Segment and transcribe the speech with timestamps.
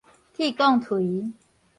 [0.33, 1.33] 錘摃錘